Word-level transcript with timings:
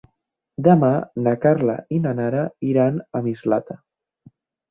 Demà 0.67 0.87
na 1.27 1.33
Carla 1.43 1.75
i 1.97 2.01
na 2.07 2.15
Nara 2.21 2.47
iran 2.71 2.99
a 3.19 3.23
Mislata. 3.27 3.77